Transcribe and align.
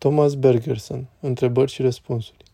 Thomas 0.00 0.34
Bergerson. 0.34 1.06
Întrebări 1.20 1.70
și 1.70 1.82
răspunsuri. 1.82 2.44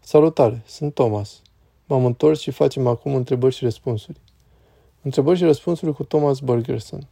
Salutare, 0.00 0.62
sunt 0.66 0.94
Thomas. 0.94 1.42
M-am 1.86 2.04
întors 2.04 2.40
și 2.40 2.50
facem 2.50 2.86
acum 2.86 3.14
întrebări 3.14 3.54
și 3.54 3.64
răspunsuri. 3.64 4.20
Întrebări 5.02 5.38
și 5.38 5.44
răspunsuri 5.44 5.94
cu 5.94 6.04
Thomas 6.04 6.38
Bergerson. 6.38 7.06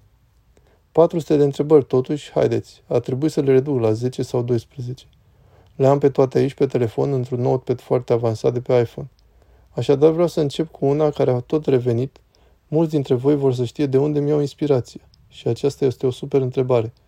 400 0.92 1.36
de 1.36 1.44
întrebări, 1.44 1.84
totuși, 1.84 2.30
haideți, 2.30 2.82
a 2.86 2.98
trebuit 2.98 3.32
să 3.32 3.40
le 3.40 3.52
reduc 3.52 3.80
la 3.80 3.92
10 3.92 4.22
sau 4.22 4.42
12. 4.42 5.06
Le 5.76 5.86
am 5.86 5.98
pe 5.98 6.10
toate 6.10 6.38
aici 6.38 6.54
pe 6.54 6.66
telefon 6.66 7.12
într-un 7.12 7.40
notepad 7.40 7.80
foarte 7.80 8.12
avansat 8.12 8.52
de 8.52 8.60
pe 8.60 8.74
iPhone. 8.74 9.08
Așadar 9.70 10.10
vreau 10.10 10.26
să 10.26 10.40
încep 10.40 10.70
cu 10.70 10.86
una 10.86 11.10
care 11.10 11.30
a 11.30 11.40
tot 11.40 11.66
revenit. 11.66 12.20
Mulți 12.68 12.90
dintre 12.90 13.14
voi 13.14 13.36
vor 13.36 13.54
să 13.54 13.64
știe 13.64 13.86
de 13.86 13.98
unde 13.98 14.20
mi-au 14.20 14.40
inspirație. 14.40 15.00
Și 15.28 15.48
aceasta 15.48 15.84
este 15.84 16.06
o 16.06 16.10
super 16.10 16.40
întrebare– 16.40 16.92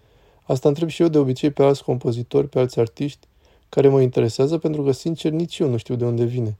Asta 0.50 0.68
întreb 0.68 0.88
și 0.88 1.02
eu 1.02 1.08
de 1.08 1.18
obicei 1.18 1.50
pe 1.50 1.62
alți 1.62 1.84
compozitori, 1.84 2.48
pe 2.48 2.58
alți 2.58 2.80
artiști, 2.80 3.26
care 3.68 3.88
mă 3.88 4.00
interesează 4.00 4.58
pentru 4.58 4.82
că, 4.82 4.92
sincer, 4.92 5.32
nici 5.32 5.58
eu 5.58 5.68
nu 5.68 5.76
știu 5.76 5.94
de 5.94 6.04
unde 6.04 6.24
vine. 6.24 6.58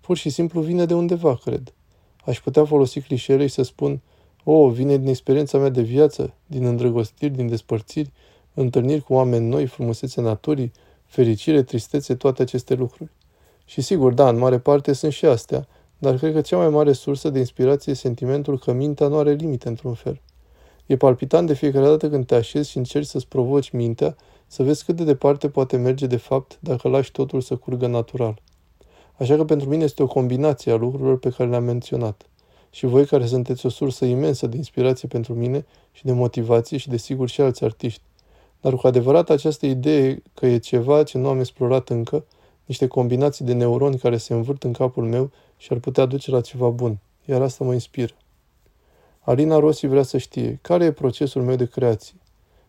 Pur 0.00 0.16
și 0.16 0.30
simplu 0.30 0.60
vine 0.60 0.84
de 0.84 0.94
undeva, 0.94 1.36
cred. 1.36 1.72
Aș 2.24 2.40
putea 2.40 2.64
folosi 2.64 3.00
clișeele 3.00 3.46
și 3.46 3.52
să 3.52 3.62
spun, 3.62 4.00
o, 4.44 4.52
oh, 4.52 4.72
vine 4.72 4.96
din 4.96 5.08
experiența 5.08 5.58
mea 5.58 5.68
de 5.68 5.82
viață, 5.82 6.34
din 6.46 6.64
îndrăgostiri, 6.64 7.34
din 7.34 7.48
despărțiri, 7.48 8.10
întâlniri 8.54 9.00
cu 9.00 9.14
oameni 9.14 9.48
noi, 9.48 9.66
frumusețe 9.66 10.20
naturii, 10.20 10.72
fericire, 11.04 11.62
tristețe, 11.62 12.14
toate 12.14 12.42
aceste 12.42 12.74
lucruri. 12.74 13.10
Și 13.64 13.80
sigur, 13.80 14.12
da, 14.12 14.28
în 14.28 14.38
mare 14.38 14.58
parte 14.58 14.92
sunt 14.92 15.12
și 15.12 15.26
astea, 15.26 15.66
dar 15.98 16.16
cred 16.16 16.32
că 16.32 16.40
cea 16.40 16.56
mai 16.56 16.68
mare 16.68 16.92
sursă 16.92 17.30
de 17.30 17.38
inspirație 17.38 17.92
e 17.92 17.94
sentimentul 17.94 18.58
că 18.58 18.72
mintea 18.72 19.08
nu 19.08 19.18
are 19.18 19.32
limite 19.32 19.68
într-un 19.68 19.94
fel. 19.94 20.20
E 20.86 20.96
palpitant 20.96 21.46
de 21.46 21.54
fiecare 21.54 21.86
dată 21.86 22.08
când 22.08 22.26
te 22.26 22.34
așezi 22.34 22.70
și 22.70 22.76
încerci 22.76 23.06
să-ți 23.06 23.28
provoci 23.28 23.70
mintea 23.70 24.16
să 24.46 24.62
vezi 24.62 24.84
cât 24.84 24.96
de 24.96 25.04
departe 25.04 25.48
poate 25.48 25.76
merge 25.76 26.06
de 26.06 26.16
fapt 26.16 26.58
dacă 26.60 26.88
lași 26.88 27.12
totul 27.12 27.40
să 27.40 27.56
curgă 27.56 27.86
natural. 27.86 28.40
Așa 29.18 29.36
că 29.36 29.44
pentru 29.44 29.68
mine 29.68 29.84
este 29.84 30.02
o 30.02 30.06
combinație 30.06 30.72
a 30.72 30.76
lucrurilor 30.76 31.18
pe 31.18 31.30
care 31.30 31.50
le-am 31.50 31.64
menționat. 31.64 32.26
Și 32.70 32.86
voi 32.86 33.04
care 33.04 33.26
sunteți 33.26 33.66
o 33.66 33.68
sursă 33.68 34.04
imensă 34.04 34.46
de 34.46 34.56
inspirație 34.56 35.08
pentru 35.08 35.34
mine 35.34 35.66
și 35.92 36.04
de 36.04 36.12
motivație 36.12 36.76
și 36.76 36.88
desigur 36.88 37.28
și 37.28 37.40
alți 37.40 37.64
artiști. 37.64 38.02
Dar 38.60 38.74
cu 38.74 38.86
adevărat 38.86 39.30
această 39.30 39.66
idee 39.66 40.22
că 40.34 40.46
e 40.46 40.58
ceva 40.58 41.02
ce 41.02 41.18
nu 41.18 41.28
am 41.28 41.38
explorat 41.38 41.88
încă, 41.88 42.24
niște 42.64 42.86
combinații 42.86 43.44
de 43.44 43.52
neuroni 43.52 43.98
care 43.98 44.16
se 44.16 44.34
învârt 44.34 44.62
în 44.62 44.72
capul 44.72 45.04
meu 45.04 45.30
și 45.56 45.68
ar 45.72 45.78
putea 45.78 46.04
duce 46.04 46.30
la 46.30 46.40
ceva 46.40 46.68
bun. 46.68 46.98
Iar 47.24 47.42
asta 47.42 47.64
mă 47.64 47.72
inspiră. 47.72 48.14
Alina 49.24 49.58
Rossi 49.58 49.86
vrea 49.86 50.02
să 50.02 50.18
știe 50.18 50.58
care 50.62 50.84
e 50.84 50.92
procesul 50.92 51.42
meu 51.42 51.56
de 51.56 51.66
creație. 51.66 52.14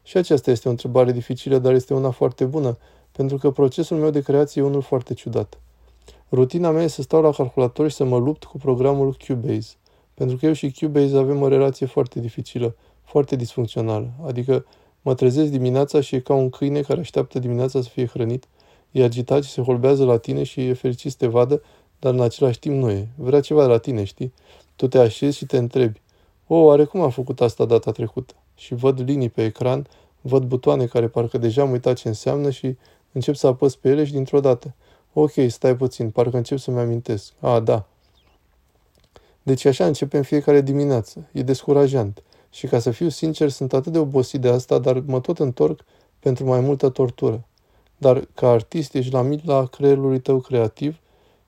Și 0.04 0.18
aceasta 0.18 0.52
este 0.52 0.68
o 0.68 0.72
întrebare 0.72 1.12
dificilă, 1.12 1.58
dar 1.58 1.74
este 1.74 1.94
una 1.94 2.10
foarte 2.10 2.46
bună, 2.46 2.78
pentru 3.12 3.38
că 3.38 3.52
procesul 3.52 3.98
meu 3.98 4.10
de 4.10 4.22
creație 4.22 4.62
e 4.62 4.66
unul 4.66 4.82
foarte 4.82 5.14
ciudat. 5.14 5.58
Rutina 6.32 6.72
mea 6.72 6.84
este 6.84 6.96
să 6.96 7.02
stau 7.02 7.22
la 7.22 7.32
calculator 7.32 7.90
și 7.90 7.96
să 7.96 8.04
mă 8.04 8.18
lupt 8.18 8.44
cu 8.44 8.58
programul 8.58 9.18
Cubase, 9.28 9.74
pentru 10.14 10.38
că 10.38 10.46
eu 10.46 10.54
și 10.54 10.72
Cubase 10.80 11.18
avem 11.18 11.42
o 11.42 11.48
relație 11.48 11.86
foarte 11.86 12.20
dificilă, 12.20 12.76
foarte 13.04 13.36
disfuncțională, 13.36 14.10
adică 14.26 14.66
mă 15.02 15.14
trezesc 15.14 15.52
dimineața 15.52 16.02
și 16.02 16.16
e 16.16 16.20
ca 16.20 16.34
un 16.34 16.50
câine 16.50 16.82
care 16.82 17.00
așteaptă 17.00 17.40
dimineața 17.40 17.82
să 17.82 17.90
fie 17.90 18.06
hrănit, 18.06 18.48
e 18.92 19.04
agitat 19.04 19.44
și 19.44 19.52
se 19.52 19.62
holbează 19.62 20.06
la 20.06 20.18
tine 20.18 20.44
și 20.44 20.68
e 20.68 20.74
fericit 20.74 21.12
să 21.12 21.18
te 21.20 21.28
vadă, 21.28 21.62
dar 22.00 22.14
în 22.14 22.22
același 22.22 22.60
timp 22.60 22.76
nu 22.76 22.90
e. 22.90 23.08
Vrea 23.16 23.40
ceva 23.40 23.62
de 23.62 23.68
la 23.68 23.78
tine, 23.78 24.04
știi? 24.04 24.34
Tu 24.76 24.88
te 24.88 24.98
așezi 24.98 25.38
și 25.38 25.46
te 25.46 25.58
întrebi, 25.58 26.02
o, 26.48 26.56
oare 26.56 26.84
cum 26.84 27.02
am 27.02 27.10
făcut 27.10 27.42
asta 27.42 27.66
data 27.66 27.92
trecută? 27.92 28.34
Și 28.56 28.74
văd 28.74 29.00
linii 29.00 29.30
pe 29.30 29.44
ecran, 29.44 29.88
văd 30.22 30.44
butoane 30.44 30.86
care 30.86 31.08
parcă 31.08 31.38
deja 31.38 31.62
am 31.62 31.72
uitat 31.72 31.96
ce 31.96 32.08
înseamnă 32.08 32.50
și 32.50 32.78
încep 33.12 33.36
să 33.36 33.48
apăs 33.48 33.76
pe 33.76 33.90
ele 33.90 34.06
și 34.06 34.12
dintr-o 34.12 34.40
dată. 34.40 34.74
Ok, 35.14 35.32
stai 35.48 35.76
puțin, 35.76 36.10
parcă 36.10 36.38
încep 36.38 36.58
să-mi 36.58 36.80
amintesc. 36.80 37.34
A, 37.40 37.60
da. 37.60 37.86
Deci 39.44 39.66
așa 39.66 39.86
începem 39.86 40.22
fiecare 40.22 40.62
dimineață. 40.62 41.28
E 41.32 41.42
descurajant. 41.42 42.24
Și 42.50 42.68
ca 42.68 42.80
să 42.80 42.92
fiu 42.92 43.10
sincer, 43.10 43.50
sunt 43.50 43.74
atât 43.74 43.92
de 43.92 44.00
obosit 44.00 44.42
de 44.42 44.48
asta, 44.48 44.80
dar 44.80 45.04
mă 45.06 45.20
tot 45.20 45.40
întorc 45.40 45.82
pentru 46.20 46.46
mai 46.46 46.60
multă 46.60 46.90
tortură. 46.90 47.46
Dar 47.98 48.28
ca 48.34 48.50
artist 48.50 48.94
ești 48.94 49.14
la 49.14 49.22
mila 49.22 49.66
creierului 49.66 50.20
tău 50.20 50.40
creativ 50.40 50.98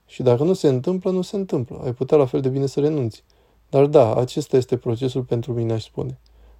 și 0.06 0.22
dacă 0.22 0.42
nu 0.42 0.52
se 0.52 0.68
întâmplă, 0.68 1.10
nu 1.10 1.22
se 1.22 1.36
întâmplă. 1.36 1.80
Ai 1.84 1.92
putea 1.92 2.16
la 2.16 2.26
fel 2.26 2.40
de 2.40 2.48
bine 2.48 2.66
să 2.66 2.80
renunți. 2.80 3.24
Dar 3.76 3.86
da, 3.86 4.14
acesta 4.14 4.56
este 4.56 4.76
procesul 4.76 5.22
pentru 5.22 5.52
mine, 5.52 5.72
aș 5.72 5.84
spune. 5.84 6.18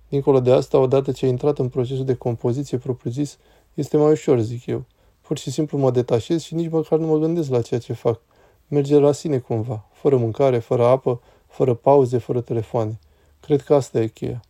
Dincolo 0.09 0.41
de 0.41 0.53
asta, 0.53 0.78
odată 0.78 1.12
ce 1.12 1.25
ai 1.25 1.31
intrat 1.31 1.59
în 1.59 1.69
procesul 1.69 2.04
de 2.04 2.15
compoziție 2.15 2.78
propriu-zis, 2.78 3.38
este 3.75 3.97
mai 3.97 4.10
ușor, 4.10 4.41
zic 4.41 4.66
eu. 4.66 4.84
Pur 5.21 5.38
și 5.38 5.50
simplu 5.50 5.78
mă 5.78 5.91
detașez 5.91 6.43
și 6.43 6.55
nici 6.55 6.71
măcar 6.71 6.99
nu 6.99 7.06
mă 7.06 7.19
gândesc 7.19 7.50
la 7.50 7.62
ceea 7.62 7.81
ce 7.81 7.93
fac. 7.93 8.21
Merge 8.69 8.99
la 8.99 9.12
sine 9.12 9.38
cumva, 9.38 9.88
fără 9.93 10.16
mâncare, 10.16 10.59
fără 10.59 10.84
apă, 10.84 11.21
fără 11.47 11.75
pauze, 11.75 12.19
fără 12.19 12.41
telefoane. 12.41 12.99
Cred 13.41 13.62
că 13.62 13.75
asta 13.75 14.00
e 14.00 14.06
cheia. 14.06 14.41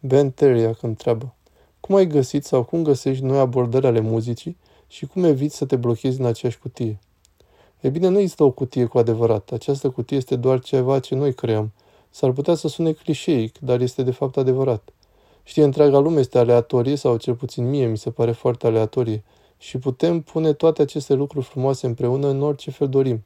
Ben 0.00 0.30
Teriac 0.30 0.82
întreabă. 0.82 1.34
Cum 1.80 1.94
ai 1.94 2.06
găsit 2.06 2.44
sau 2.44 2.64
cum 2.64 2.82
găsești 2.82 3.24
noi 3.24 3.38
abordări 3.38 3.86
ale 3.86 4.00
muzicii 4.00 4.56
și 4.86 5.06
cum 5.06 5.24
eviți 5.24 5.56
să 5.56 5.64
te 5.64 5.76
blochezi 5.76 6.20
în 6.20 6.26
aceeași 6.26 6.58
cutie? 6.58 6.98
E 7.82 7.88
bine, 7.88 8.08
nu 8.08 8.18
există 8.18 8.44
o 8.44 8.50
cutie 8.50 8.84
cu 8.84 8.98
adevărat. 8.98 9.50
Această 9.52 9.90
cutie 9.90 10.16
este 10.16 10.36
doar 10.36 10.60
ceva 10.60 10.98
ce 10.98 11.14
noi 11.14 11.34
creăm. 11.34 11.72
S-ar 12.10 12.30
putea 12.30 12.54
să 12.54 12.68
sune 12.68 12.92
clișeic, 12.92 13.58
dar 13.58 13.80
este 13.80 14.02
de 14.02 14.10
fapt 14.10 14.36
adevărat. 14.36 14.92
Știi, 15.42 15.62
întreaga 15.62 15.98
lume 15.98 16.20
este 16.20 16.38
aleatorie, 16.38 16.94
sau 16.94 17.16
cel 17.16 17.34
puțin 17.34 17.68
mie 17.68 17.86
mi 17.86 17.98
se 17.98 18.10
pare 18.10 18.32
foarte 18.32 18.66
aleatorie, 18.66 19.24
și 19.58 19.78
putem 19.78 20.20
pune 20.20 20.52
toate 20.52 20.82
aceste 20.82 21.14
lucruri 21.14 21.44
frumoase 21.44 21.86
împreună 21.86 22.28
în 22.28 22.42
orice 22.42 22.70
fel 22.70 22.88
dorim. 22.88 23.24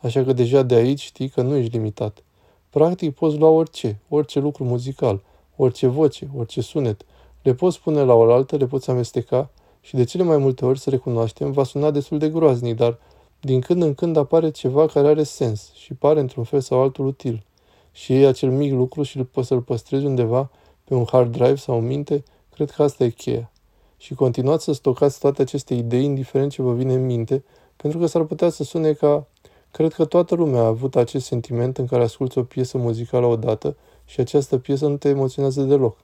Așa 0.00 0.24
că 0.24 0.32
deja 0.32 0.62
de 0.62 0.74
aici 0.74 1.00
știi 1.00 1.28
că 1.28 1.42
nu 1.42 1.56
ești 1.56 1.76
limitat. 1.76 2.22
Practic 2.70 3.14
poți 3.14 3.36
lua 3.36 3.48
orice, 3.48 4.00
orice 4.08 4.40
lucru 4.40 4.64
muzical, 4.64 5.22
orice 5.56 5.86
voce, 5.86 6.28
orice 6.36 6.60
sunet. 6.60 7.04
Le 7.42 7.54
poți 7.54 7.80
pune 7.80 8.02
la 8.02 8.14
oaltă, 8.14 8.56
le 8.56 8.66
poți 8.66 8.90
amesteca 8.90 9.50
și 9.80 9.94
de 9.94 10.04
cele 10.04 10.22
mai 10.22 10.36
multe 10.36 10.64
ori, 10.64 10.78
să 10.78 10.90
recunoaștem, 10.90 11.52
va 11.52 11.64
suna 11.64 11.90
destul 11.90 12.18
de 12.18 12.28
groaznic, 12.28 12.76
dar 12.76 12.98
din 13.40 13.60
când 13.60 13.82
în 13.82 13.94
când 13.94 14.16
apare 14.16 14.50
ceva 14.50 14.86
care 14.86 15.08
are 15.08 15.22
sens 15.22 15.72
și 15.74 15.94
pare 15.94 16.20
într-un 16.20 16.44
fel 16.44 16.60
sau 16.60 16.80
altul 16.80 17.06
util. 17.06 17.44
Și 17.92 18.22
e 18.22 18.26
acel 18.26 18.50
mic 18.50 18.72
lucru 18.72 19.02
și 19.02 19.18
poți 19.18 19.46
să-l 19.46 19.60
păstrezi 19.60 20.04
undeva 20.04 20.50
pe 20.84 20.94
un 20.94 21.04
hard 21.10 21.32
drive 21.32 21.56
sau 21.56 21.78
în 21.78 21.86
minte, 21.86 22.22
cred 22.54 22.70
că 22.70 22.82
asta 22.82 23.04
e 23.04 23.08
cheia. 23.08 23.50
Și 23.96 24.14
continuați 24.14 24.64
să 24.64 24.72
stocați 24.72 25.18
toate 25.18 25.42
aceste 25.42 25.74
idei, 25.74 26.04
indiferent 26.04 26.50
ce 26.50 26.62
vă 26.62 26.72
vine 26.72 26.94
în 26.94 27.06
minte, 27.06 27.44
pentru 27.76 27.98
că 27.98 28.06
s-ar 28.06 28.22
putea 28.22 28.48
să 28.48 28.64
sune 28.64 28.92
ca... 28.92 29.26
Cred 29.70 29.92
că 29.92 30.04
toată 30.04 30.34
lumea 30.34 30.60
a 30.60 30.66
avut 30.66 30.96
acest 30.96 31.26
sentiment 31.26 31.78
în 31.78 31.86
care 31.86 32.02
asculți 32.02 32.38
o 32.38 32.42
piesă 32.42 32.78
muzicală 32.78 33.26
odată 33.26 33.76
și 34.04 34.20
această 34.20 34.58
piesă 34.58 34.86
nu 34.86 34.96
te 34.96 35.08
emoționează 35.08 35.62
deloc. 35.62 35.96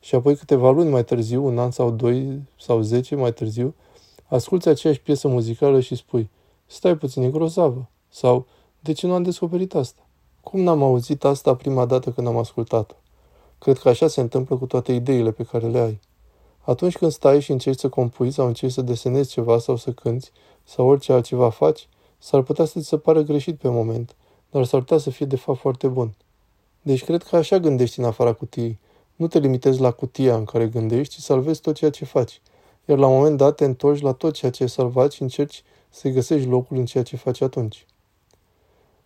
Și 0.00 0.14
apoi 0.14 0.36
câteva 0.36 0.70
luni 0.70 0.90
mai 0.90 1.04
târziu, 1.04 1.44
un 1.44 1.58
an 1.58 1.70
sau 1.70 1.90
doi 1.90 2.42
sau 2.58 2.80
zece 2.80 3.14
mai 3.14 3.32
târziu, 3.32 3.74
asculți 4.26 4.68
aceeași 4.68 5.00
piesă 5.00 5.28
muzicală 5.28 5.80
și 5.80 5.94
spui– 5.94 6.30
Stai 6.72 6.96
puțin, 6.96 7.22
e 7.22 7.30
grozavă. 7.30 7.88
Sau, 8.08 8.46
de 8.80 8.92
ce 8.92 9.06
nu 9.06 9.14
am 9.14 9.22
descoperit 9.22 9.74
asta? 9.74 10.06
Cum 10.40 10.60
n-am 10.60 10.82
auzit 10.82 11.24
asta 11.24 11.54
prima 11.54 11.86
dată 11.86 12.10
când 12.10 12.26
am 12.26 12.36
ascultat-o? 12.36 12.94
Cred 13.58 13.78
că 13.78 13.88
așa 13.88 14.08
se 14.08 14.20
întâmplă 14.20 14.56
cu 14.56 14.66
toate 14.66 14.92
ideile 14.92 15.30
pe 15.30 15.42
care 15.42 15.66
le 15.66 15.78
ai. 15.78 16.00
Atunci 16.60 16.96
când 16.96 17.12
stai 17.12 17.40
și 17.40 17.50
încerci 17.50 17.78
să 17.78 17.88
compui 17.88 18.30
sau 18.30 18.46
încerci 18.46 18.72
să 18.72 18.82
desenezi 18.82 19.30
ceva 19.30 19.58
sau 19.58 19.76
să 19.76 19.90
cânți 19.92 20.32
sau 20.64 20.86
orice 20.86 21.12
altceva 21.12 21.50
faci, 21.50 21.88
s-ar 22.18 22.42
putea 22.42 22.64
să 22.64 22.80
ți 22.80 22.86
se 22.86 22.98
pară 22.98 23.20
greșit 23.20 23.58
pe 23.58 23.68
moment, 23.68 24.16
dar 24.50 24.64
s-ar 24.64 24.80
putea 24.80 24.98
să 24.98 25.10
fie 25.10 25.26
de 25.26 25.36
fapt 25.36 25.58
foarte 25.58 25.88
bun. 25.88 26.14
Deci 26.82 27.04
cred 27.04 27.22
că 27.22 27.36
așa 27.36 27.58
gândești 27.58 27.98
în 27.98 28.04
afara 28.04 28.32
cutiei. 28.32 28.78
Nu 29.16 29.26
te 29.26 29.38
limitezi 29.38 29.80
la 29.80 29.90
cutia 29.90 30.36
în 30.36 30.44
care 30.44 30.66
gândești, 30.66 31.14
ci 31.14 31.22
salvezi 31.22 31.60
tot 31.60 31.74
ceea 31.74 31.90
ce 31.90 32.04
faci. 32.04 32.40
Iar 32.84 32.98
la 32.98 33.06
un 33.06 33.16
moment 33.16 33.36
dat 33.36 33.56
te 33.56 33.64
întorci 33.64 34.00
la 34.00 34.12
tot 34.12 34.34
ceea 34.34 34.50
ce 34.50 34.62
ai 34.62 34.68
salvat 34.68 35.12
și 35.12 35.22
încerci 35.22 35.62
să-i 35.90 36.12
găsești 36.12 36.48
locul 36.48 36.76
în 36.76 36.84
ceea 36.84 37.04
ce 37.04 37.16
faci 37.16 37.40
atunci. 37.40 37.86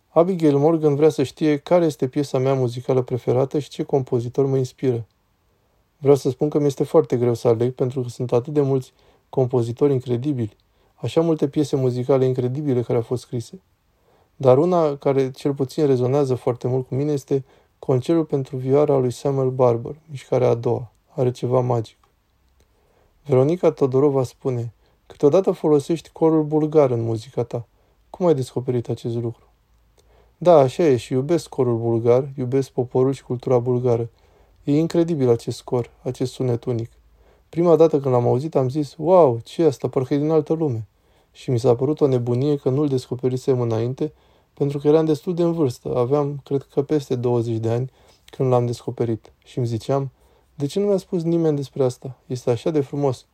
Abigail 0.08 0.56
Morgan 0.56 0.94
vrea 0.94 1.08
să 1.08 1.22
știe 1.22 1.56
care 1.56 1.84
este 1.84 2.08
piesa 2.08 2.38
mea 2.38 2.54
muzicală 2.54 3.02
preferată 3.02 3.58
și 3.58 3.68
ce 3.68 3.82
compozitor 3.82 4.46
mă 4.46 4.56
inspiră. 4.56 5.06
Vreau 5.98 6.16
să 6.16 6.30
spun 6.30 6.48
că 6.48 6.58
mi 6.58 6.66
este 6.66 6.84
foarte 6.84 7.16
greu 7.16 7.34
să 7.34 7.48
aleg 7.48 7.72
pentru 7.72 8.00
că 8.00 8.08
sunt 8.08 8.32
atât 8.32 8.52
de 8.52 8.60
mulți 8.60 8.92
compozitori 9.28 9.92
incredibili, 9.92 10.56
așa 10.94 11.20
multe 11.20 11.48
piese 11.48 11.76
muzicale 11.76 12.24
incredibile 12.24 12.82
care 12.82 12.96
au 12.96 13.04
fost 13.04 13.22
scrise. 13.22 13.62
Dar 14.36 14.58
una 14.58 14.96
care 14.96 15.30
cel 15.30 15.54
puțin 15.54 15.86
rezonează 15.86 16.34
foarte 16.34 16.68
mult 16.68 16.86
cu 16.86 16.94
mine 16.94 17.12
este 17.12 17.44
Concertul 17.84 18.24
pentru 18.24 18.56
vioara 18.56 18.98
lui 18.98 19.10
Samuel 19.10 19.50
Barber, 19.50 19.96
mișcarea 20.10 20.48
a 20.48 20.54
doua. 20.54 20.92
Are 21.08 21.30
ceva 21.30 21.60
magic. 21.60 21.96
Veronica 23.24 23.70
Todorova 23.70 24.22
spune, 24.22 24.73
Câteodată 25.06 25.50
folosești 25.50 26.10
corul 26.12 26.44
bulgar 26.44 26.90
în 26.90 27.00
muzica 27.00 27.42
ta. 27.42 27.66
Cum 28.10 28.26
ai 28.26 28.34
descoperit 28.34 28.88
acest 28.88 29.14
lucru? 29.14 29.48
Da, 30.38 30.58
așa 30.58 30.82
e 30.82 30.96
și 30.96 31.12
iubesc 31.12 31.48
corul 31.48 31.78
bulgar, 31.78 32.28
iubesc 32.36 32.70
poporul 32.70 33.12
și 33.12 33.22
cultura 33.22 33.58
bulgară. 33.58 34.10
E 34.64 34.76
incredibil 34.78 35.30
acest 35.30 35.62
cor, 35.62 35.90
acest 36.02 36.32
sunet 36.32 36.64
unic. 36.64 36.90
Prima 37.48 37.76
dată 37.76 38.00
când 38.00 38.14
l-am 38.14 38.26
auzit 38.26 38.54
am 38.54 38.68
zis, 38.68 38.94
wow, 38.98 39.40
ce 39.42 39.62
e 39.62 39.66
asta, 39.66 39.88
parcă 39.88 40.14
e 40.14 40.18
din 40.18 40.30
altă 40.30 40.52
lume. 40.52 40.86
Și 41.32 41.50
mi 41.50 41.58
s-a 41.58 41.74
părut 41.74 42.00
o 42.00 42.06
nebunie 42.06 42.56
că 42.56 42.68
nu-l 42.68 42.88
descoperisem 42.88 43.60
înainte, 43.60 44.12
pentru 44.54 44.78
că 44.78 44.88
eram 44.88 45.04
destul 45.04 45.34
de 45.34 45.42
în 45.42 45.52
vârstă, 45.52 45.96
aveam, 45.96 46.40
cred 46.44 46.66
că 46.72 46.82
peste 46.82 47.14
20 47.14 47.56
de 47.56 47.68
ani, 47.68 47.90
când 48.30 48.50
l-am 48.50 48.66
descoperit. 48.66 49.32
Și 49.44 49.58
îmi 49.58 49.66
ziceam, 49.66 50.10
de 50.54 50.66
ce 50.66 50.80
nu 50.80 50.86
mi-a 50.86 50.96
spus 50.96 51.22
nimeni 51.22 51.56
despre 51.56 51.84
asta? 51.84 52.16
Este 52.26 52.50
așa 52.50 52.70
de 52.70 52.80
frumos. 52.80 53.26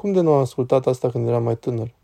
Cum 0.00 0.12
de 0.12 0.20
nu 0.20 0.32
am 0.32 0.40
ascultat 0.40 0.86
asta 0.86 1.08
când 1.10 1.28
eram 1.28 1.42
mai 1.42 1.56
tânăr? 1.56 1.94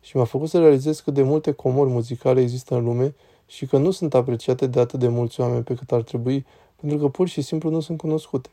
Și 0.00 0.16
m-a 0.16 0.24
făcut 0.24 0.48
să 0.48 0.58
realizez 0.58 1.00
cât 1.00 1.14
de 1.14 1.22
multe 1.22 1.52
comori 1.52 1.90
muzicale 1.90 2.40
există 2.40 2.74
în 2.74 2.84
lume 2.84 3.14
și 3.46 3.66
că 3.66 3.76
nu 3.76 3.90
sunt 3.90 4.14
apreciate 4.14 4.66
de 4.66 4.80
atât 4.80 5.00
de 5.00 5.08
mulți 5.08 5.40
oameni 5.40 5.62
pe 5.62 5.74
cât 5.74 5.92
ar 5.92 6.02
trebui, 6.02 6.46
pentru 6.80 6.98
că 6.98 7.08
pur 7.08 7.28
și 7.28 7.42
simplu 7.42 7.70
nu 7.70 7.80
sunt 7.80 7.98
cunoscute. 7.98 8.48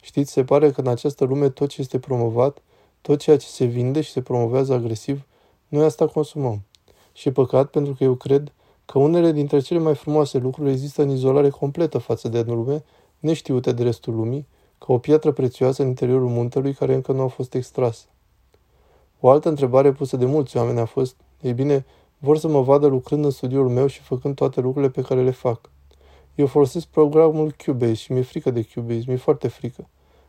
Știți, 0.00 0.32
se 0.32 0.44
pare 0.44 0.70
că 0.70 0.80
în 0.80 0.86
această 0.86 1.24
lume 1.24 1.48
tot 1.48 1.68
ce 1.68 1.80
este 1.80 1.98
promovat, 1.98 2.62
tot 3.00 3.18
ceea 3.18 3.36
ce 3.36 3.46
se 3.46 3.64
vinde 3.64 4.00
și 4.00 4.10
se 4.10 4.20
promovează 4.20 4.72
agresiv, 4.72 5.26
noi 5.68 5.84
asta 5.84 6.06
consumăm. 6.06 6.62
Și 7.12 7.28
e 7.28 7.32
păcat 7.32 7.70
pentru 7.70 7.94
că 7.94 8.04
eu 8.04 8.14
cred 8.14 8.52
că 8.84 8.98
unele 8.98 9.32
dintre 9.32 9.60
cele 9.60 9.80
mai 9.80 9.94
frumoase 9.94 10.38
lucruri 10.38 10.70
există 10.70 11.02
în 11.02 11.10
izolare 11.10 11.48
completă 11.48 11.98
față 11.98 12.28
de 12.28 12.42
lume, 12.42 12.84
neștiute 13.18 13.72
de 13.72 13.82
restul 13.82 14.14
lumii, 14.14 14.46
ca 14.78 14.92
o 14.92 14.98
piatră 14.98 15.32
prețioasă 15.32 15.82
în 15.82 15.88
interiorul 15.88 16.28
muntelui 16.28 16.72
care 16.72 16.94
încă 16.94 17.12
nu 17.12 17.22
a 17.22 17.28
fost 17.28 17.54
extrasă. 17.54 18.04
O 19.26 19.30
altă 19.30 19.48
întrebare 19.48 19.92
pusă 19.92 20.16
de 20.16 20.24
mulți 20.24 20.56
oameni 20.56 20.78
a 20.78 20.84
fost, 20.84 21.16
ei 21.40 21.52
bine, 21.52 21.84
vor 22.18 22.38
să 22.38 22.48
mă 22.48 22.60
vadă 22.60 22.86
lucrând 22.86 23.24
în 23.24 23.30
studioul 23.30 23.68
meu 23.68 23.86
și 23.86 24.00
făcând 24.00 24.34
toate 24.34 24.60
lucrurile 24.60 24.90
pe 24.90 25.02
care 25.02 25.22
le 25.22 25.30
fac. 25.30 25.70
Eu 26.34 26.46
folosesc 26.46 26.86
programul 26.86 27.54
Cubase 27.64 27.94
și 27.94 28.12
mi-e 28.12 28.22
frică 28.22 28.50
de 28.50 28.66
Cubase, 28.74 29.04
mi-e 29.06 29.16
foarte 29.16 29.48
frică. 29.48 29.88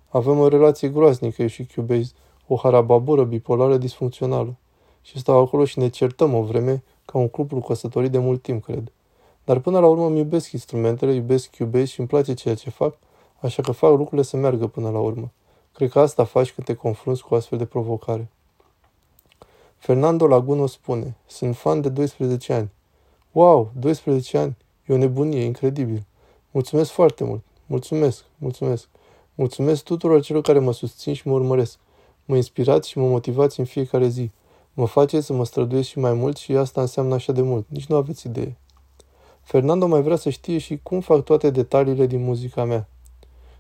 Avem 0.10 0.40
o 0.40 0.48
relație 0.48 0.88
groaznică 0.88 1.42
eu 1.42 1.48
și 1.48 1.68
Cubase, 1.76 2.12
o 2.48 2.56
harababură 2.56 3.24
bipolară 3.24 3.78
disfuncțională. 3.78 4.56
Și 5.02 5.20
stau 5.20 5.40
acolo 5.40 5.66
și 5.66 5.80
ne 5.80 5.88
certăm 5.88 6.34
o 6.34 6.42
vreme 6.42 6.84
ca 7.06 7.18
un 7.18 7.28
cuplu 7.28 7.62
căsătorit 7.62 8.12
de 8.12 8.18
mult 8.18 8.42
timp, 8.42 8.64
cred. 8.64 8.92
Dar 9.44 9.60
până 9.60 9.80
la 9.80 9.88
urmă 9.88 10.06
îmi 10.06 10.18
iubesc 10.18 10.52
instrumentele, 10.52 11.14
iubesc 11.14 11.56
Cubase 11.58 11.86
și 11.86 12.00
îmi 12.00 12.08
place 12.08 12.34
ceea 12.34 12.56
ce 12.56 12.70
fac, 12.70 12.98
așa 13.40 13.62
că 13.62 13.72
fac 13.72 13.90
lucrurile 13.90 14.22
să 14.22 14.38
meargă 14.38 14.68
până 14.68 14.90
la 14.90 15.00
urmă. 15.00 15.32
Cred 15.74 15.90
că 15.90 16.00
asta 16.00 16.24
faci 16.24 16.52
când 16.52 16.68
te 16.68 16.74
confrunți 16.74 17.24
cu 17.24 17.36
astfel 17.36 17.58
de 17.58 17.66
provocare. 17.66 18.30
Fernando 19.86 20.26
Laguno 20.26 20.66
spune, 20.66 21.16
sunt 21.28 21.56
fan 21.56 21.82
de 21.82 21.90
12 21.90 22.54
ani. 22.54 22.70
Wow, 23.32 23.72
12 23.80 24.38
ani? 24.38 24.58
E 24.86 24.94
o 24.94 24.98
nebunie, 24.98 25.44
incredibil. 25.44 26.06
Mulțumesc 26.52 26.92
foarte 26.92 27.24
mult. 27.24 27.44
Mulțumesc, 27.66 28.24
mulțumesc. 28.38 28.88
Mulțumesc 29.36 29.84
tuturor 29.84 30.22
celor 30.22 30.42
care 30.42 30.60
mă 30.60 30.74
susțin 30.74 31.14
și 31.14 31.28
mă 31.28 31.34
urmăresc. 31.34 31.78
Mă 32.26 32.36
inspirați 32.36 32.90
și 32.90 32.98
mă 32.98 33.08
motivați 33.08 33.60
în 33.60 33.66
fiecare 33.66 34.08
zi. 34.08 34.32
Mă 34.74 34.86
faceți 34.86 35.26
să 35.26 35.34
mă 35.34 35.46
străduiesc 35.46 35.88
și 35.88 36.00
mai 36.00 36.14
mult 36.14 36.38
și 36.38 36.56
asta 36.56 36.82
înseamnă 36.82 37.14
așa 37.14 37.32
de 37.32 37.42
mult. 37.42 37.66
Nici 37.70 37.86
nu 37.86 37.96
aveți 37.96 38.28
idee. 38.28 38.58
Fernando 39.42 39.88
mai 39.88 40.02
vrea 40.02 40.16
să 40.16 40.30
știe 40.30 40.58
și 40.58 40.80
cum 40.84 41.00
fac 41.00 41.24
toate 41.24 41.50
detaliile 41.50 42.06
din 42.06 42.24
muzica 42.24 42.64
mea. 42.64 42.88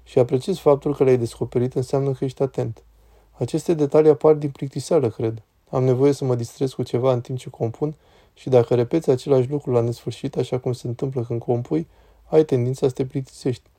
Și 0.04 0.20
apreciez 0.20 0.58
faptul 0.58 0.96
că 0.96 1.04
le-ai 1.04 1.18
descoperit 1.18 1.74
înseamnă 1.74 2.12
că 2.12 2.26
ești 2.26 2.42
atent. 2.42 2.84
Aceste 3.32 3.74
detalii 3.74 4.10
apar 4.10 4.34
din 4.34 4.50
plictiseală, 4.50 5.10
cred. 5.10 5.44
Am 5.76 5.84
nevoie 5.84 6.12
să 6.12 6.26
mă 6.26 6.36
distrez 6.36 6.74
cu 6.74 6.84
ceva 6.84 7.14
în 7.14 7.22
timp 7.22 7.38
ce 7.38 7.50
compun 7.50 7.96
și 8.34 8.50
dacă 8.50 8.76
repeți 8.76 9.10
același 9.10 9.50
lucru 9.50 9.72
la 9.72 9.80
nesfârșit, 9.80 10.38
așa 10.38 10.58
cum 10.58 10.74
se 10.74 10.88
întâmplă 10.88 11.22
când 11.22 11.40
compui, 11.42 11.88
ai 12.26 12.46
tendința 12.46 12.88
să 12.88 12.94
te 12.94 13.06
plictisești. 13.06 13.70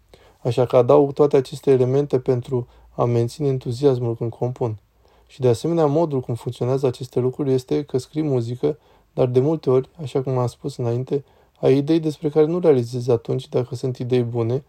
Așa 0.43 0.67
că 0.67 0.77
adaug 0.77 1.13
toate 1.13 1.37
aceste 1.37 1.71
elemente 1.71 2.19
pentru 2.19 2.67
a 2.95 3.05
menține 3.05 3.49
entuziasmul 3.49 4.17
când 4.17 4.31
compun. 4.31 4.79
Și 5.27 5.41
de 5.41 5.49
asemenea, 5.49 5.87
modul 5.87 6.21
cum 6.21 6.35
funcționează 6.35 6.87
aceste 6.87 7.21
lucruri 7.21 7.53
este 7.53 7.83
că 7.83 7.99
scrii 7.99 8.23
muzică, 8.23 8.79
dar 9.13 9.27
de 9.27 9.41
multe 9.41 9.71
ori, 9.71 9.89
așa 10.03 10.23
cum 10.23 10.39
am 10.39 10.47
spus 10.47 10.77
înainte, 10.77 11.25
ai 11.61 11.77
idei 11.77 12.01
despre 12.01 12.29
care 12.29 12.47
nu 12.47 12.59
realizezi 12.59 13.11
atunci 13.11 13.49
dacă 13.49 13.75
sunt 13.75 13.97
idei 13.97 14.23
bune, 14.23 14.65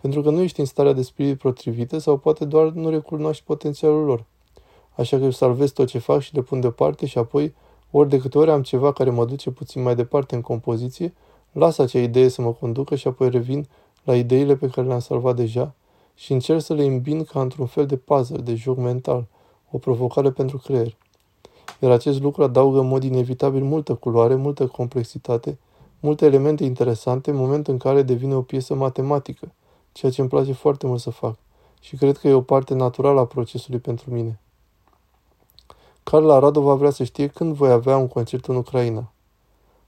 pentru 0.00 0.22
că 0.22 0.30
nu 0.30 0.40
ești 0.40 0.60
în 0.60 0.66
starea 0.66 0.92
de 0.92 1.02
spirit 1.02 1.38
potrivită 1.38 1.98
sau 1.98 2.16
poate 2.16 2.44
doar 2.44 2.68
nu 2.68 2.90
recunoști 2.90 3.44
potențialul 3.44 4.04
lor. 4.04 4.24
Așa 5.00 5.16
că 5.16 5.22
eu 5.22 5.30
salvez 5.30 5.70
tot 5.70 5.88
ce 5.88 5.98
fac 5.98 6.20
și 6.20 6.34
le 6.34 6.40
pun 6.40 6.60
deoparte 6.60 7.06
și 7.06 7.18
apoi, 7.18 7.54
ori 7.90 8.08
de 8.08 8.18
câte 8.18 8.38
ori 8.38 8.50
am 8.50 8.62
ceva 8.62 8.92
care 8.92 9.10
mă 9.10 9.24
duce 9.24 9.50
puțin 9.50 9.82
mai 9.82 9.94
departe 9.94 10.34
în 10.34 10.40
compoziție, 10.40 11.14
las 11.52 11.78
acea 11.78 11.98
idee 11.98 12.28
să 12.28 12.42
mă 12.42 12.52
conducă 12.52 12.94
și 12.94 13.08
apoi 13.08 13.30
revin 13.30 13.68
la 14.04 14.16
ideile 14.16 14.56
pe 14.56 14.68
care 14.68 14.86
le-am 14.86 14.98
salvat 14.98 15.36
deja 15.36 15.74
și 16.14 16.32
încerc 16.32 16.60
să 16.60 16.74
le 16.74 16.84
îmbin 16.84 17.24
ca 17.24 17.40
într-un 17.40 17.66
fel 17.66 17.86
de 17.86 17.96
puzzle, 17.96 18.38
de 18.38 18.54
joc 18.54 18.76
mental, 18.76 19.26
o 19.70 19.78
provocare 19.78 20.30
pentru 20.30 20.58
creier. 20.58 20.96
Iar 21.78 21.90
acest 21.90 22.20
lucru 22.22 22.42
adaugă 22.42 22.78
în 22.80 22.88
mod 22.88 23.02
inevitabil 23.02 23.62
multă 23.62 23.94
culoare, 23.94 24.34
multă 24.34 24.66
complexitate, 24.66 25.58
multe 26.00 26.24
elemente 26.24 26.64
interesante 26.64 27.30
în 27.30 27.36
momentul 27.36 27.72
în 27.72 27.78
care 27.78 28.02
devine 28.02 28.34
o 28.34 28.42
piesă 28.42 28.74
matematică, 28.74 29.52
ceea 29.92 30.12
ce 30.12 30.20
îmi 30.20 30.30
place 30.30 30.52
foarte 30.52 30.86
mult 30.86 31.00
să 31.00 31.10
fac 31.10 31.36
și 31.80 31.96
cred 31.96 32.18
că 32.18 32.28
e 32.28 32.32
o 32.32 32.40
parte 32.40 32.74
naturală 32.74 33.20
a 33.20 33.26
procesului 33.26 33.78
pentru 33.78 34.10
mine. 34.10 34.40
Carla 36.10 36.38
Radova 36.38 36.74
vrea 36.74 36.90
să 36.90 37.04
știe 37.04 37.26
când 37.26 37.54
voi 37.54 37.70
avea 37.70 37.96
un 37.96 38.08
concert 38.08 38.46
în 38.46 38.56
Ucraina. 38.56 39.12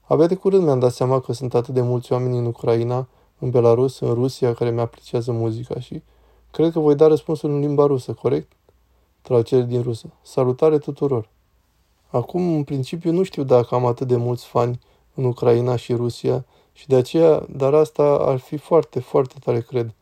Abia 0.01 0.27
de 0.27 0.35
curând 0.35 0.63
mi-am 0.63 0.79
dat 0.79 0.91
seama 0.91 1.19
că 1.19 1.33
sunt 1.33 1.53
atât 1.53 1.73
de 1.73 1.81
mulți 1.81 2.11
oameni 2.11 2.37
în 2.37 2.45
Ucraina, 2.45 3.07
în 3.39 3.49
Belarus, 3.49 3.99
în 3.99 4.13
Rusia, 4.13 4.53
care 4.53 4.71
mi-apreciază 4.71 5.31
muzica 5.31 5.79
și 5.79 6.01
cred 6.51 6.71
că 6.71 6.79
voi 6.79 6.95
da 6.95 7.07
răspunsul 7.07 7.49
în 7.49 7.59
limba 7.59 7.85
rusă, 7.85 8.13
corect? 8.13 8.51
Traducere 9.21 9.61
din 9.61 9.81
rusă. 9.81 10.07
Salutare 10.21 10.77
tuturor! 10.77 11.29
Acum, 12.09 12.55
în 12.55 12.63
principiu, 12.63 13.11
nu 13.11 13.23
știu 13.23 13.43
dacă 13.43 13.75
am 13.75 13.85
atât 13.85 14.07
de 14.07 14.15
mulți 14.15 14.45
fani 14.45 14.79
în 15.13 15.23
Ucraina 15.23 15.75
și 15.75 15.93
Rusia 15.93 16.45
și 16.73 16.87
de 16.87 16.95
aceea, 16.95 17.45
dar 17.49 17.73
asta 17.73 18.03
ar 18.03 18.37
fi 18.37 18.57
foarte, 18.57 18.99
foarte 18.99 19.35
tare, 19.39 19.61
cred. 19.61 19.93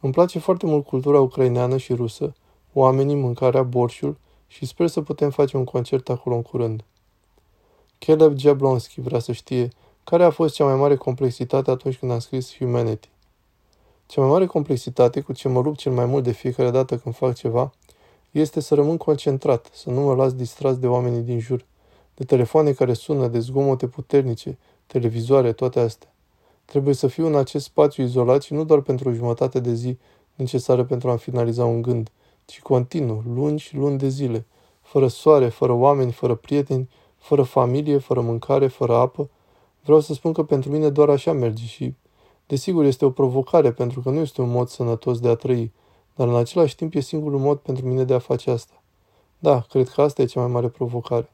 Îmi 0.00 0.12
place 0.12 0.38
foarte 0.38 0.66
mult 0.66 0.86
cultura 0.86 1.20
ucraineană 1.20 1.76
și 1.76 1.94
rusă, 1.94 2.32
oamenii, 2.72 3.14
mâncarea, 3.14 3.62
borșul 3.62 4.16
și 4.52 4.66
sper 4.66 4.86
să 4.86 5.00
putem 5.00 5.30
face 5.30 5.56
un 5.56 5.64
concert 5.64 6.08
acolo 6.08 6.34
în 6.34 6.42
curând. 6.42 6.84
Caleb 7.98 8.38
Jablonski 8.38 9.00
vrea 9.00 9.18
să 9.18 9.32
știe 9.32 9.68
care 10.04 10.24
a 10.24 10.30
fost 10.30 10.54
cea 10.54 10.64
mai 10.64 10.74
mare 10.74 10.96
complexitate 10.96 11.70
atunci 11.70 11.96
când 11.96 12.12
am 12.12 12.18
scris 12.18 12.56
Humanity. 12.56 13.08
Cea 14.06 14.20
mai 14.20 14.30
mare 14.30 14.46
complexitate 14.46 15.20
cu 15.20 15.32
ce 15.32 15.48
mă 15.48 15.60
lupt 15.60 15.78
cel 15.78 15.92
mai 15.92 16.04
mult 16.04 16.24
de 16.24 16.32
fiecare 16.32 16.70
dată 16.70 16.96
când 16.96 17.14
fac 17.14 17.34
ceva 17.34 17.72
este 18.30 18.60
să 18.60 18.74
rămân 18.74 18.96
concentrat, 18.96 19.70
să 19.72 19.90
nu 19.90 20.00
mă 20.00 20.14
las 20.14 20.32
distras 20.32 20.78
de 20.78 20.86
oamenii 20.86 21.20
din 21.20 21.38
jur, 21.38 21.64
de 22.14 22.24
telefoane 22.24 22.72
care 22.72 22.92
sună, 22.92 23.28
de 23.28 23.38
zgomote 23.38 23.86
puternice, 23.86 24.58
televizoare, 24.86 25.52
toate 25.52 25.80
astea. 25.80 26.12
Trebuie 26.64 26.94
să 26.94 27.06
fiu 27.06 27.26
în 27.26 27.34
acest 27.34 27.64
spațiu 27.64 28.02
izolat 28.02 28.42
și 28.42 28.52
nu 28.52 28.64
doar 28.64 28.80
pentru 28.80 29.08
o 29.08 29.12
jumătate 29.12 29.60
de 29.60 29.74
zi 29.74 29.98
necesară 30.34 30.84
pentru 30.84 31.10
a 31.10 31.16
finaliza 31.16 31.64
un 31.64 31.82
gând, 31.82 32.10
ci 32.50 32.60
continuu, 32.60 33.22
lungi 33.34 33.64
și 33.64 33.76
luni 33.76 33.98
de 33.98 34.08
zile, 34.08 34.46
fără 34.80 35.06
soare, 35.06 35.48
fără 35.48 35.72
oameni, 35.72 36.12
fără 36.12 36.34
prieteni, 36.34 36.88
fără 37.18 37.42
familie, 37.42 37.98
fără 37.98 38.20
mâncare, 38.20 38.66
fără 38.66 38.94
apă. 38.94 39.28
Vreau 39.82 40.00
să 40.00 40.14
spun 40.14 40.32
că 40.32 40.42
pentru 40.42 40.70
mine 40.70 40.88
doar 40.88 41.08
așa 41.08 41.32
merge 41.32 41.64
și, 41.64 41.94
desigur, 42.46 42.84
este 42.84 43.04
o 43.04 43.10
provocare 43.10 43.72
pentru 43.72 44.00
că 44.00 44.10
nu 44.10 44.18
este 44.18 44.40
un 44.40 44.50
mod 44.50 44.68
sănătos 44.68 45.20
de 45.20 45.28
a 45.28 45.34
trăi, 45.34 45.72
dar 46.14 46.28
în 46.28 46.36
același 46.36 46.76
timp 46.76 46.94
e 46.94 47.00
singurul 47.00 47.38
mod 47.38 47.58
pentru 47.58 47.86
mine 47.86 48.04
de 48.04 48.14
a 48.14 48.18
face 48.18 48.50
asta. 48.50 48.82
Da, 49.38 49.60
cred 49.60 49.88
că 49.88 50.02
asta 50.02 50.22
e 50.22 50.24
cea 50.24 50.40
mai 50.40 50.50
mare 50.50 50.68
provocare. 50.68 51.32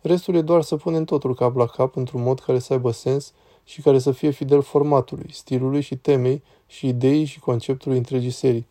Restul 0.00 0.34
e 0.34 0.40
doar 0.40 0.62
să 0.62 0.76
punem 0.76 1.04
totul 1.04 1.34
cap 1.34 1.56
la 1.56 1.66
cap 1.66 1.96
într-un 1.96 2.22
mod 2.22 2.40
care 2.40 2.58
să 2.58 2.72
aibă 2.72 2.90
sens 2.90 3.32
și 3.64 3.82
care 3.82 3.98
să 3.98 4.10
fie 4.10 4.30
fidel 4.30 4.62
formatului, 4.62 5.28
stilului 5.32 5.80
și 5.80 5.96
temei 5.96 6.42
și 6.66 6.88
ideii 6.88 7.24
și 7.24 7.40
conceptului 7.40 7.96
întregii 7.96 8.30
serii. 8.30 8.66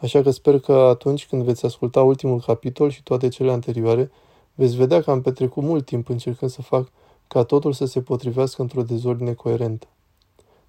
Așa 0.00 0.22
că 0.22 0.30
sper 0.30 0.60
că 0.60 0.72
atunci 0.72 1.26
când 1.26 1.42
veți 1.42 1.64
asculta 1.64 2.02
ultimul 2.02 2.40
capitol 2.40 2.90
și 2.90 3.02
toate 3.02 3.28
cele 3.28 3.50
anterioare, 3.50 4.10
veți 4.54 4.76
vedea 4.76 5.02
că 5.02 5.10
am 5.10 5.20
petrecut 5.20 5.62
mult 5.62 5.84
timp 5.84 6.08
încercând 6.08 6.50
să 6.50 6.62
fac 6.62 6.88
ca 7.28 7.42
totul 7.42 7.72
să 7.72 7.84
se 7.84 8.00
potrivească 8.00 8.62
într-o 8.62 8.82
dezordine 8.82 9.34
coerentă. 9.34 9.86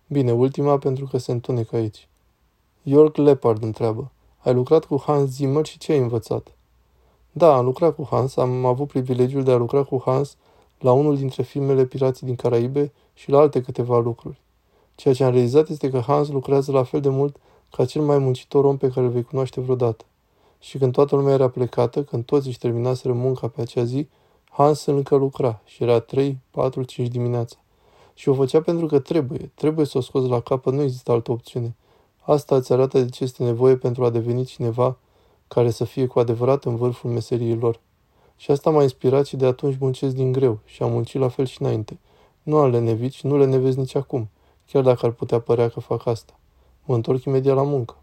Bine, 0.07 0.31
ultima 0.31 0.77
pentru 0.77 1.05
că 1.05 1.17
se 1.17 1.31
întunecă 1.31 1.75
aici. 1.75 2.07
York 2.83 3.15
Leopard 3.15 3.63
întreabă. 3.63 4.12
Ai 4.38 4.53
lucrat 4.53 4.86
cu 4.86 5.03
Hans 5.05 5.29
Zimmer 5.29 5.65
și 5.65 5.77
ce 5.77 5.91
ai 5.91 5.98
învățat? 5.98 6.51
Da, 7.31 7.55
am 7.55 7.65
lucrat 7.65 7.95
cu 7.95 8.07
Hans, 8.09 8.38
am 8.38 8.65
avut 8.65 8.88
privilegiul 8.88 9.43
de 9.43 9.51
a 9.51 9.55
lucra 9.55 9.83
cu 9.83 10.01
Hans 10.05 10.38
la 10.79 10.91
unul 10.91 11.17
dintre 11.17 11.43
filmele 11.43 11.86
Pirații 11.86 12.25
din 12.25 12.36
Caraibe 12.36 12.91
și 13.13 13.29
la 13.29 13.39
alte 13.39 13.62
câteva 13.62 14.00
lucruri. 14.00 14.41
Ceea 14.95 15.13
ce 15.13 15.24
am 15.24 15.31
realizat 15.31 15.69
este 15.69 15.89
că 15.89 16.00
Hans 16.00 16.29
lucrează 16.29 16.71
la 16.71 16.83
fel 16.83 17.01
de 17.01 17.09
mult 17.09 17.36
ca 17.71 17.85
cel 17.85 18.01
mai 18.01 18.17
muncitor 18.17 18.65
om 18.65 18.77
pe 18.77 18.88
care 18.88 19.05
îl 19.05 19.11
vei 19.11 19.23
cunoaște 19.23 19.61
vreodată. 19.61 20.05
Și 20.59 20.77
când 20.77 20.91
toată 20.91 21.15
lumea 21.15 21.33
era 21.33 21.49
plecată, 21.49 22.03
când 22.03 22.25
toți 22.25 22.47
își 22.47 22.57
terminaseră 22.57 23.13
munca 23.13 23.47
pe 23.47 23.61
acea 23.61 23.83
zi, 23.83 24.07
Hans 24.49 24.85
încă 24.85 25.15
lucra 25.15 25.61
și 25.65 25.83
era 25.83 25.99
3, 25.99 26.38
4, 26.51 26.83
5 26.83 27.07
dimineața. 27.07 27.57
Și 28.13 28.29
o 28.29 28.33
făcea 28.33 28.61
pentru 28.61 28.85
că 28.85 28.99
trebuie, 28.99 29.51
trebuie 29.55 29.85
să 29.85 29.97
o 29.97 30.01
scoți 30.01 30.29
la 30.29 30.39
capăt, 30.39 30.73
nu 30.73 30.81
există 30.81 31.11
altă 31.11 31.31
opțiune. 31.31 31.75
Asta 32.19 32.55
îți 32.55 32.73
arată 32.73 32.99
de 32.99 33.09
ce 33.09 33.23
este 33.23 33.43
nevoie 33.43 33.75
pentru 33.75 34.05
a 34.05 34.09
deveni 34.09 34.45
cineva 34.45 34.97
care 35.47 35.69
să 35.69 35.83
fie 35.83 36.05
cu 36.05 36.19
adevărat 36.19 36.65
în 36.65 36.75
vârful 36.75 37.09
meseriei 37.09 37.55
lor. 37.55 37.79
Și 38.35 38.51
asta 38.51 38.69
m-a 38.69 38.81
inspirat 38.81 39.25
și 39.25 39.35
de 39.35 39.45
atunci 39.45 39.77
muncesc 39.79 40.15
din 40.15 40.31
greu 40.31 40.59
și 40.65 40.83
am 40.83 40.91
muncit 40.91 41.19
la 41.19 41.27
fel 41.27 41.45
și 41.45 41.61
înainte. 41.61 41.99
Nu 42.43 42.57
am 42.57 42.69
lenevici, 42.69 43.21
nu 43.21 43.38
le 43.38 43.45
nevezi 43.45 43.77
nici 43.77 43.95
acum, 43.95 44.29
chiar 44.71 44.83
dacă 44.83 45.05
ar 45.05 45.11
putea 45.11 45.39
părea 45.39 45.69
că 45.69 45.79
fac 45.79 46.05
asta. 46.05 46.38
Mă 46.89 46.96
întorc 46.96 47.24
imediat 47.24 47.55
la 47.55 47.63
muncă. 47.63 47.96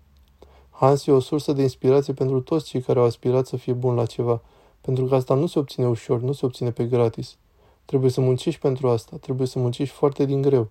Hans 0.71 1.07
e 1.07 1.13
o 1.13 1.21
sursă 1.21 1.53
de 1.53 1.63
inspirație 1.63 2.13
pentru 2.13 2.41
toți 2.41 2.65
cei 2.65 2.81
care 2.81 2.99
au 2.99 3.05
aspirat 3.05 3.47
să 3.47 3.57
fie 3.57 3.73
bun 3.73 3.95
la 3.95 4.07
ceva, 4.07 4.43
pentru 4.81 5.05
că 5.05 5.15
asta 5.15 5.35
nu 5.35 5.47
se 5.47 5.59
obține 5.59 5.87
ușor, 5.87 6.21
nu 6.21 6.33
se 6.33 6.47
obține 6.47 6.71
pe 6.71 6.85
gratis. 6.85 7.37
Trebuie 7.85 8.11
să 8.11 8.21
muncești 8.21 8.61
pentru 8.61 8.89
asta, 8.89 9.17
trebuie 9.17 9.47
să 9.47 9.59
muncești 9.59 9.95
foarte 9.95 10.25
din 10.25 10.43
greu. 10.43 10.69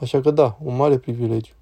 Așa 0.00 0.20
că 0.20 0.30
da, 0.30 0.58
un 0.62 0.76
mare 0.76 0.98
privilegiu. 0.98 1.52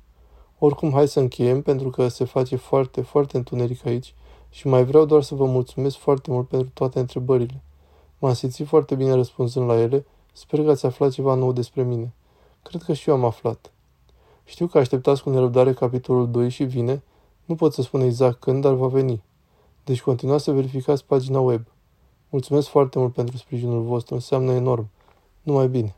Oricum, 0.58 0.92
hai 0.92 1.08
să 1.08 1.20
încheiem, 1.20 1.62
pentru 1.62 1.90
că 1.90 2.08
se 2.08 2.24
face 2.24 2.56
foarte, 2.56 3.00
foarte 3.00 3.36
întuneric 3.36 3.86
aici 3.86 4.14
și 4.50 4.66
mai 4.66 4.84
vreau 4.84 5.04
doar 5.04 5.22
să 5.22 5.34
vă 5.34 5.44
mulțumesc 5.44 5.96
foarte 5.96 6.30
mult 6.30 6.48
pentru 6.48 6.70
toate 6.74 6.98
întrebările. 6.98 7.62
M-am 8.18 8.34
simțit 8.34 8.66
foarte 8.66 8.94
bine 8.94 9.12
răspunzând 9.12 9.66
la 9.66 9.80
ele, 9.80 10.06
sper 10.32 10.64
că 10.64 10.70
ați 10.70 10.86
aflat 10.86 11.10
ceva 11.10 11.34
nou 11.34 11.52
despre 11.52 11.82
mine. 11.82 12.14
Cred 12.62 12.82
că 12.82 12.92
și 12.92 13.08
eu 13.08 13.14
am 13.14 13.24
aflat. 13.24 13.70
Știu 14.48 14.66
că 14.66 14.78
așteptați 14.78 15.22
cu 15.22 15.30
nerăbdare 15.30 15.72
capitolul 15.72 16.30
2 16.30 16.48
și 16.48 16.64
vine, 16.64 17.02
nu 17.44 17.54
pot 17.54 17.72
să 17.72 17.82
spun 17.82 18.00
exact 18.00 18.40
când, 18.40 18.62
dar 18.62 18.72
va 18.72 18.86
veni. 18.86 19.22
Deci 19.84 20.02
continuați 20.02 20.44
să 20.44 20.52
verificați 20.52 21.04
pagina 21.04 21.40
web. 21.40 21.62
Mulțumesc 22.28 22.68
foarte 22.68 22.98
mult 22.98 23.12
pentru 23.12 23.36
sprijinul 23.36 23.82
vostru, 23.82 24.14
înseamnă 24.14 24.52
enorm. 24.52 24.88
Numai 25.42 25.68
bine! 25.68 25.96